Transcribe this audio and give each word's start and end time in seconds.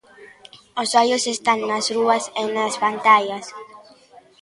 Os 0.81 0.89
ollos 1.01 1.23
están 1.35 1.59
nas 1.69 1.85
rúas 1.95 2.23
e 2.41 2.43
nas 2.55 2.75
pantallas. 2.83 3.45